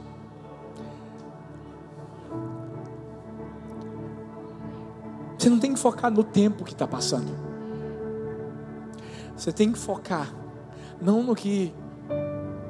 [5.38, 7.32] Você não tem que focar no tempo que está passando.
[9.36, 10.34] Você tem que focar
[11.02, 11.74] não no que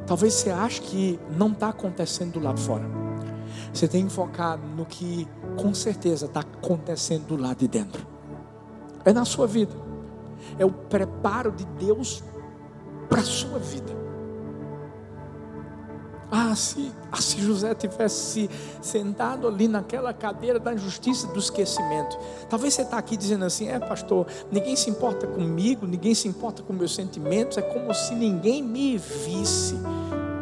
[0.09, 2.83] Talvez você ache que não está acontecendo do lado fora.
[3.71, 8.07] Você tem que focar no que com certeza está acontecendo do lado de dentro.
[9.05, 9.75] É na sua vida.
[10.57, 12.23] É o preparo de Deus
[13.07, 13.98] para a sua vida.
[16.31, 18.49] Ah, se, ah, se José tivesse
[18.81, 22.17] sentado ali naquela cadeira da injustiça do esquecimento.
[22.47, 26.61] Talvez você está aqui dizendo assim: é, pastor, ninguém se importa comigo, ninguém se importa
[26.61, 29.75] com meus sentimentos, é como se ninguém me visse.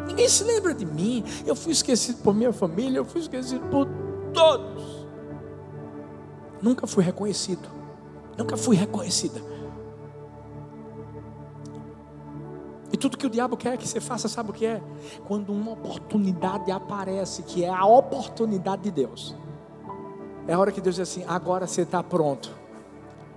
[0.06, 1.24] Ninguém se lembra de mim.
[1.46, 3.88] Eu fui esquecido por minha família, eu fui esquecido por
[4.34, 5.06] todos.
[6.60, 7.68] Nunca fui reconhecido.
[8.36, 9.40] Nunca fui reconhecida.
[12.98, 14.82] Tudo que o diabo quer que você faça, sabe o que é?
[15.26, 19.36] Quando uma oportunidade aparece, que é a oportunidade de Deus.
[20.46, 22.50] É a hora que Deus diz assim: agora você está pronto.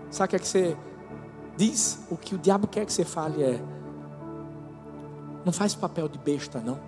[0.10, 0.78] Sabe o que é que você
[1.58, 2.06] diz?
[2.10, 3.62] O que o diabo quer que você fale é:
[5.46, 6.80] não faz papel de besta, não.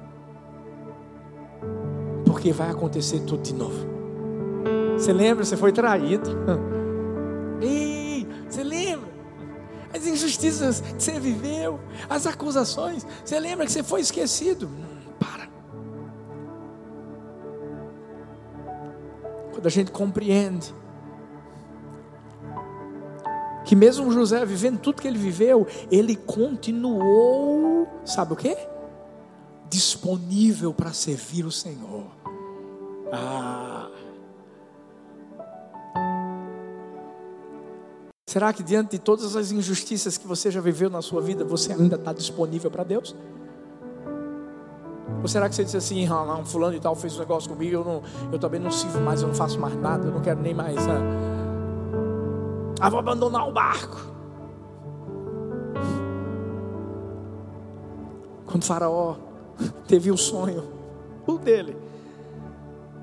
[2.26, 3.86] Porque vai acontecer tudo de novo.
[4.98, 5.44] Você lembra?
[5.44, 6.30] Você foi traído.
[10.44, 11.80] injustiças que você viveu,
[12.10, 13.06] as acusações.
[13.24, 14.68] Você lembra que você foi esquecido?
[14.68, 15.48] Hum, para.
[19.52, 20.74] Quando a gente compreende
[23.66, 28.56] que mesmo José vivendo tudo que ele viveu, ele continuou, sabe o que?
[29.70, 32.08] Disponível para servir o Senhor.
[33.12, 33.73] Ah,
[38.34, 41.72] Será que diante de todas as injustiças que você já viveu na sua vida, você
[41.72, 43.16] ainda está disponível para Deus?
[45.22, 47.76] Ou será que você disse assim, ah, um fulano e tal fez um negócio comigo,
[47.76, 50.42] eu, não, eu também não sirvo mais, eu não faço mais nada, eu não quero
[50.42, 50.80] nem mais.
[50.80, 51.00] Ah,
[52.82, 54.02] ah vou abandonar o barco.
[58.48, 59.16] Quando Faraó
[59.88, 60.64] teve o sonho,
[61.28, 61.78] o dele,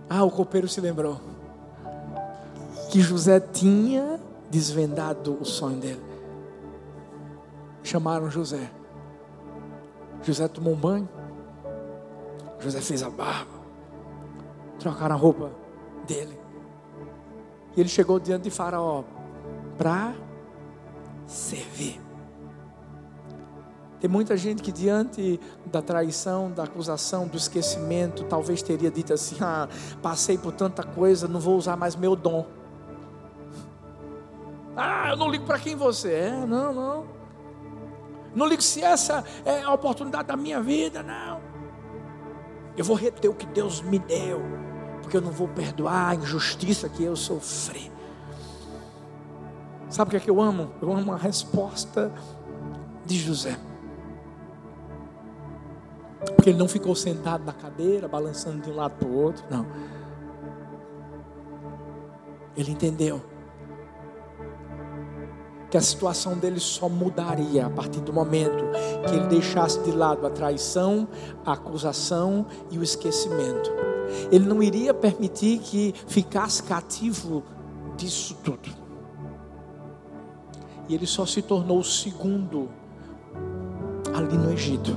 [0.09, 1.21] ah, o copeiro se lembrou
[2.91, 4.19] que José tinha
[4.51, 6.03] desvendado o sonho dele.
[7.83, 8.71] chamaram José.
[10.23, 11.09] José tomou um banho.
[12.59, 13.61] José fez a barba.
[14.79, 15.51] Trocaram a roupa
[16.07, 16.39] dele.
[17.77, 19.05] E ele chegou diante de Faraó
[19.79, 20.15] para
[21.27, 22.01] servir.
[24.01, 29.37] Tem muita gente que diante da traição, da acusação, do esquecimento, talvez teria dito assim:
[29.41, 29.69] "Ah,
[30.03, 32.47] passei por tanta coisa, não vou usar mais meu dom".
[34.83, 37.05] Ah, eu não ligo para quem você é, não, não.
[38.35, 41.39] Não ligo se essa é a oportunidade da minha vida, não.
[42.79, 44.41] Eu vou reter o que Deus me deu,
[45.03, 47.93] porque eu não vou perdoar a injustiça que eu sofri.
[49.91, 50.73] Sabe o que é que eu amo?
[50.81, 52.11] Eu amo a resposta
[53.05, 53.59] de José.
[56.37, 59.67] Porque ele não ficou sentado na cadeira, balançando de um lado para o outro, não.
[62.57, 63.23] Ele entendeu
[65.71, 68.65] que a situação dele só mudaria a partir do momento
[69.07, 71.07] que ele deixasse de lado a traição,
[71.47, 73.71] a acusação e o esquecimento.
[74.33, 77.45] Ele não iria permitir que ficasse cativo
[77.97, 78.69] disso tudo.
[80.89, 82.69] E ele só se tornou o segundo
[84.13, 84.97] ali no Egito.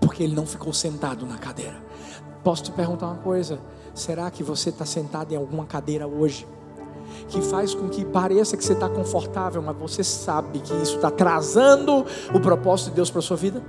[0.00, 1.80] Porque ele não ficou sentado na cadeira.
[2.42, 3.60] Posso te perguntar uma coisa?
[3.94, 6.44] Será que você está sentado em alguma cadeira hoje?
[7.28, 11.08] Que faz com que pareça que você está confortável, mas você sabe que isso está
[11.08, 12.04] atrasando
[12.34, 13.62] o propósito de Deus para a sua vida?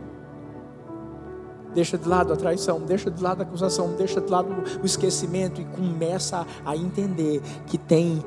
[1.74, 4.50] Deixa de lado a traição, deixa de lado a acusação, deixa de lado
[4.82, 8.24] o esquecimento e começa a entender que tem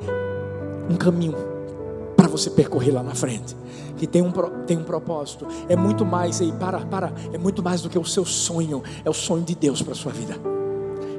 [0.91, 1.37] um caminho
[2.17, 3.57] para você percorrer lá na frente,
[3.97, 4.33] que tem um,
[4.67, 5.47] tem um propósito.
[5.69, 9.11] É muito mais, aí, para, para, é muito mais do que o seu sonho, é
[9.11, 10.35] o sonho de Deus para a sua vida.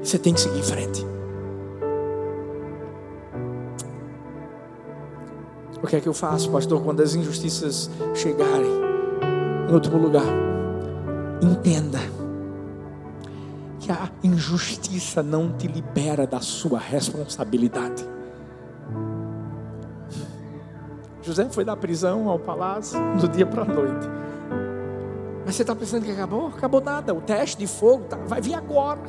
[0.03, 1.16] Você tem que seguir em frente.
[5.81, 8.77] O que é que eu faço, pastor, quando as injustiças chegarem?
[9.69, 10.25] Em último lugar,
[11.41, 11.99] entenda
[13.79, 18.05] que a injustiça não te libera da sua responsabilidade.
[21.21, 24.07] José foi da prisão ao palácio do dia para a noite.
[25.45, 26.47] Mas você está pensando que acabou?
[26.47, 27.13] Acabou nada.
[27.13, 29.01] O teste de fogo tá, vai vir agora.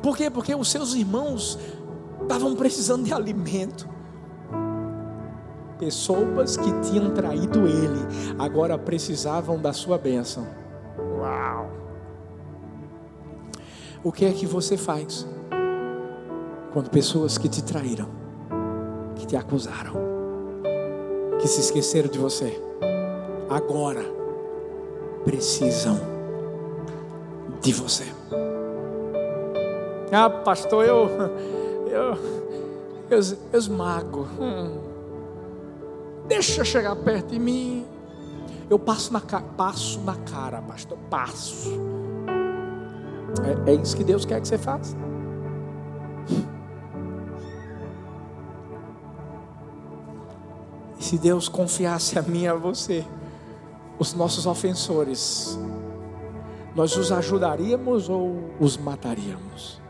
[0.00, 0.30] Por quê?
[0.30, 1.58] Porque os seus irmãos
[2.22, 3.91] estavam precisando de alimento
[5.82, 8.06] pessoas que tinham traído ele
[8.38, 10.46] agora precisavam da sua bênção.
[11.18, 11.68] Uau!
[14.04, 15.26] O que é que você faz
[16.72, 18.08] quando pessoas que te traíram,
[19.16, 19.94] que te acusaram,
[21.40, 22.62] que se esqueceram de você,
[23.50, 24.04] agora
[25.24, 25.98] precisam
[27.60, 28.04] de você?
[30.12, 31.08] Ah, pastor, eu
[31.90, 32.16] eu
[33.10, 33.20] eu,
[33.52, 34.28] eu esmago.
[34.40, 34.91] Hum.
[36.32, 37.86] Deixa chegar perto de mim.
[38.70, 40.96] Eu passo na, passo na cara, pastor.
[41.10, 41.70] Passo.
[43.66, 44.96] É, é isso que Deus quer que você faça.
[50.98, 53.04] E se Deus confiasse a mim e a você,
[53.98, 55.58] os nossos ofensores,
[56.74, 59.82] nós os ajudaríamos ou os mataríamos?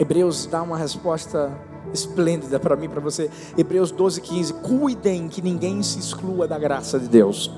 [0.00, 1.56] Hebreus dá uma resposta
[1.92, 3.30] esplêndida para mim, para você.
[3.56, 4.54] Hebreus 12, 15.
[4.54, 7.50] Cuidem que ninguém se exclua da graça de Deus.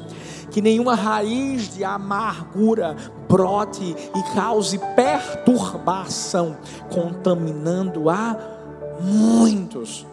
[0.50, 2.96] Que nenhuma raiz de amargura
[3.28, 6.56] brote e cause perturbação,
[6.90, 8.38] contaminando a
[9.00, 10.06] muitos.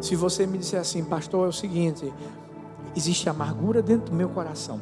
[0.00, 2.12] Se você me disser assim, pastor, é o seguinte:
[2.96, 4.80] existe amargura dentro do meu coração.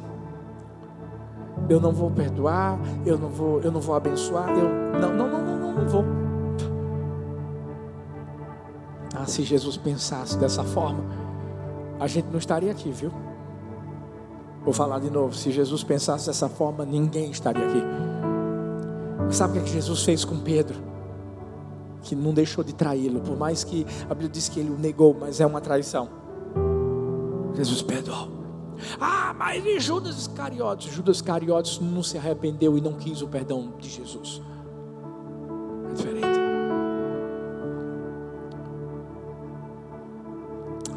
[1.69, 5.45] Eu não vou perdoar, eu não vou, eu não vou abençoar, eu não, não, não,
[5.45, 6.22] não, não, não vou.
[9.23, 11.01] Ah, se Jesus pensasse dessa forma,
[11.97, 13.09] a gente não estaria aqui, viu?
[14.65, 15.33] Vou falar de novo.
[15.33, 17.81] Se Jesus pensasse dessa forma, ninguém estaria aqui.
[19.31, 20.77] Sabe o que, é que Jesus fez com Pedro?
[22.01, 25.15] Que não deixou de traí-lo, por mais que a Bíblia diz que ele o negou,
[25.17, 26.09] mas é uma traição.
[27.55, 28.29] Jesus perdoou.
[28.99, 30.91] Ah, mas e Judas Iscariotes?
[30.91, 34.41] Judas Iscariotes não se arrependeu e não quis o perdão de Jesus.
[35.89, 36.32] É diferente.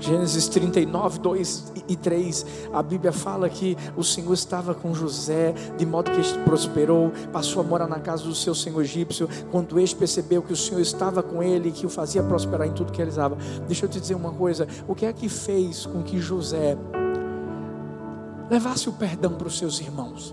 [0.07, 5.84] Gênesis 39, 2 e 3, a Bíblia fala que o Senhor estava com José, de
[5.84, 9.96] modo que este prosperou, passou a morar na casa do seu senhor egípcio, quando este
[9.96, 13.36] percebeu que o Senhor estava com ele, que o fazia prosperar em tudo que realizava.
[13.66, 16.78] Deixa eu te dizer uma coisa: o que é que fez com que José
[18.48, 20.32] levasse o perdão para os seus irmãos?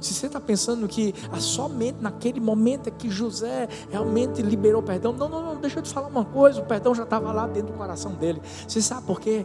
[0.00, 5.12] Se você está pensando que ah, somente naquele momento é que José realmente liberou perdão,
[5.12, 7.72] não, não, não, deixa eu te falar uma coisa: o perdão já estava lá dentro
[7.72, 8.40] do coração dele.
[8.66, 9.44] Você sabe por quê?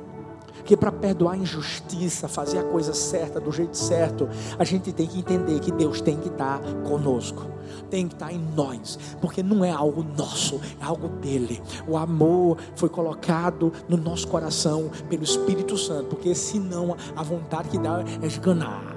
[0.56, 4.28] Porque para perdoar a injustiça, fazer a coisa certa, do jeito certo,
[4.58, 7.56] a gente tem que entender que Deus tem que estar tá conosco
[7.90, 11.62] tem que estar tá em nós, porque não é algo nosso, é algo dele.
[11.88, 17.78] O amor foi colocado no nosso coração pelo Espírito Santo, porque senão a vontade que
[17.78, 18.95] dá é esganar.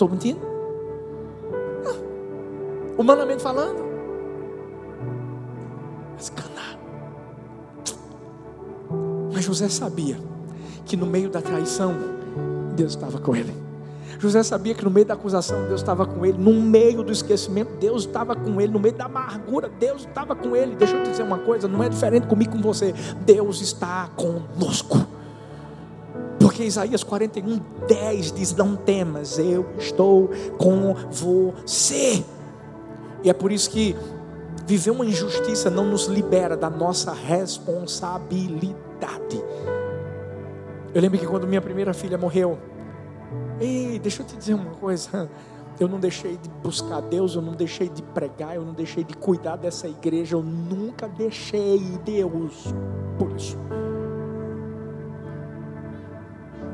[0.00, 0.40] Estou mentindo?
[1.86, 1.94] Ah,
[2.96, 3.84] humanamente falando.
[6.18, 6.78] Esganar.
[9.30, 10.16] Mas José sabia
[10.86, 11.94] que no meio da traição,
[12.74, 13.54] Deus estava com ele.
[14.18, 17.72] José sabia que no meio da acusação Deus estava com ele, no meio do esquecimento
[17.78, 20.76] Deus estava com ele, no meio da amargura Deus estava com ele.
[20.76, 22.94] Deixa eu te dizer uma coisa, não é diferente comigo com você.
[23.26, 25.09] Deus está conosco.
[26.60, 27.58] Porque Isaías 41,
[27.88, 32.22] 10 diz: Não temas, eu estou com você.
[33.24, 33.96] E é por isso que
[34.66, 39.42] viver uma injustiça não nos libera da nossa responsabilidade.
[40.92, 42.58] Eu lembro que quando minha primeira filha morreu,
[43.58, 45.30] ei, deixa eu te dizer uma coisa.
[45.78, 49.14] Eu não deixei de buscar Deus, eu não deixei de pregar, eu não deixei de
[49.14, 52.66] cuidar dessa igreja, eu nunca deixei Deus
[53.18, 53.56] por isso.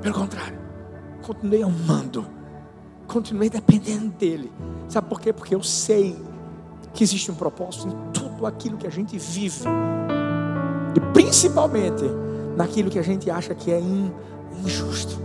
[0.07, 0.57] Pelo contrário,
[1.21, 2.25] continuei amando,
[3.09, 4.53] continuei dependendo dEle.
[4.89, 5.33] Sabe por quê?
[5.33, 6.17] Porque eu sei
[6.95, 9.65] que existe um propósito em tudo aquilo que a gente vive,
[10.95, 12.05] e principalmente
[12.57, 13.81] naquilo que a gente acha que é
[14.65, 15.21] injusto.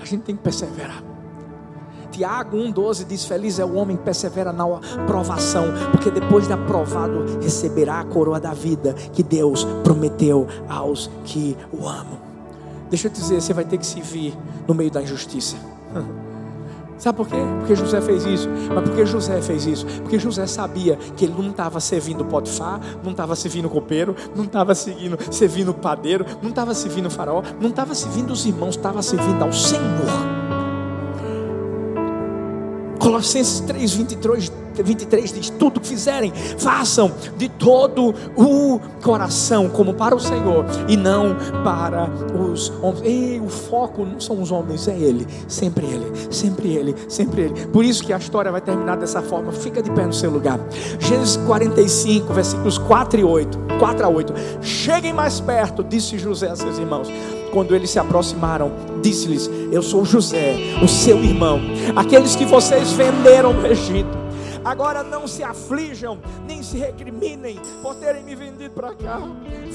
[0.00, 1.02] A gente tem que perseverar.
[2.12, 4.64] Tiago 1,12 diz: Feliz é o homem que persevera na
[5.04, 11.56] provação, porque depois de aprovado receberá a coroa da vida que Deus prometeu aos que
[11.72, 12.27] o amam.
[12.90, 14.36] Deixa eu te dizer, você vai ter que se vir
[14.66, 15.56] no meio da injustiça.
[16.98, 17.36] Sabe por quê?
[17.60, 18.48] Porque José fez isso.
[18.74, 19.86] Mas por que José fez isso?
[20.02, 24.44] Porque José sabia que ele não estava servindo Potifar, não estava servindo o copeiro, não
[24.44, 28.74] estava seguindo, servindo o padeiro, não estava servindo o faraó, não estava servindo os irmãos,
[28.74, 30.37] estava servindo ao Senhor.
[33.08, 40.14] Colossenses 3, 23, 23 diz: Tudo que fizerem, façam de todo o coração, como para
[40.14, 41.34] o Senhor, e não
[41.64, 42.06] para
[42.38, 43.00] os homens.
[43.06, 47.66] E o foco não são os homens, é Ele, sempre Ele, sempre Ele, sempre Ele.
[47.68, 49.52] Por isso que a história vai terminar dessa forma.
[49.52, 50.60] Fica de pé no seu lugar.
[50.98, 53.58] Gênesis 45, versículos 4 e 8.
[53.78, 54.34] 4 a 8.
[54.60, 57.08] Cheguem mais perto, disse José a seus irmãos.
[57.52, 58.72] Quando eles se aproximaram,
[59.02, 61.60] disse-lhes: Eu sou José, o seu irmão,
[61.96, 64.18] aqueles que vocês venderam no Egito.
[64.64, 69.22] Agora não se aflijam, nem se recriminem por terem me vendido para cá.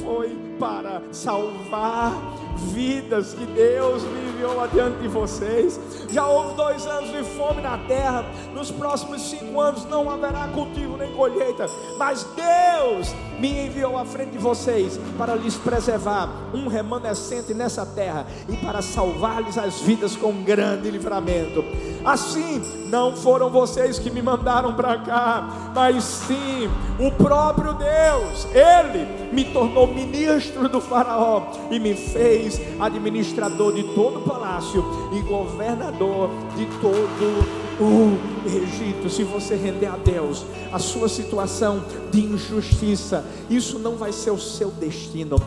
[0.04, 2.14] Foi para salvar
[2.58, 5.80] vidas que Deus me enviou adiante de vocês.
[6.10, 8.26] Já houve dois anos de fome na terra.
[8.54, 11.68] Nos próximos cinco anos não haverá cultivo nem colheita.
[11.98, 18.26] Mas Deus me enviou à frente de vocês para lhes preservar um remanescente nessa terra
[18.48, 21.64] e para salvar-lhes as vidas com um grande livramento.
[22.06, 28.48] Assim, não foram vocês que me mandaram para cá, mas sim o próprio Deus.
[28.54, 32.43] Ele me tornou ministro do Faraó e me fez
[32.80, 39.10] administrador de todo o palácio e governador de todo o Egito.
[39.10, 44.40] Se você render a Deus a sua situação de injustiça, isso não vai ser o
[44.40, 45.38] seu destino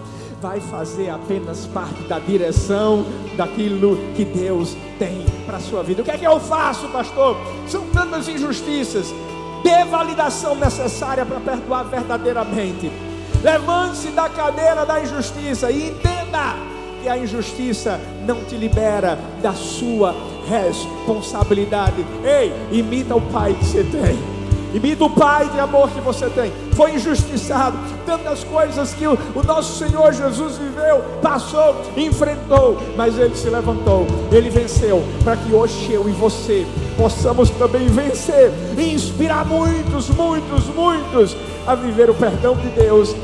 [0.41, 3.05] vai fazer apenas parte da direção
[3.37, 6.03] daquilo que Deus tem para a sua vida.
[6.03, 7.37] O que é que eu faço, pastor?
[7.69, 9.13] São tantas injustiças.
[9.63, 12.91] Dê validação necessária para perdoar verdadeiramente.
[13.43, 16.55] Levante-se da cadeira da injustiça e entenda
[17.09, 20.15] a injustiça não te libera da sua
[20.49, 22.05] responsabilidade.
[22.25, 24.37] Ei, imita o pai que você tem.
[24.77, 26.53] Imita o Pai de amor que você tem.
[26.73, 27.79] Foi injustiçado.
[28.05, 32.77] Tantas coisas que o nosso Senhor Jesus viveu, passou, enfrentou.
[32.95, 34.07] Mas Ele se levantou.
[34.31, 35.03] Ele venceu.
[35.25, 38.53] Para que hoje eu e você possamos também vencer.
[38.77, 41.35] E inspirar muitos, muitos, muitos
[41.67, 43.17] a viver o perdão de Deus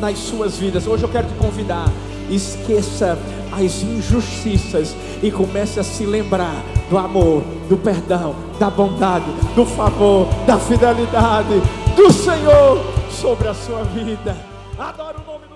[0.00, 0.86] nas suas vidas.
[0.86, 1.86] Hoje eu quero te convidar.
[2.34, 3.18] Esqueça
[3.52, 10.26] as injustiças e comece a se lembrar do amor, do perdão, da bondade, do favor,
[10.46, 11.60] da fidelidade
[11.94, 14.36] do Senhor sobre a sua vida.
[14.78, 15.51] Adoro o nome